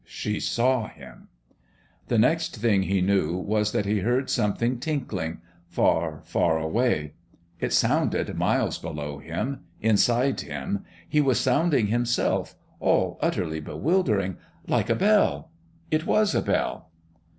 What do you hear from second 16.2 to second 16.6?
a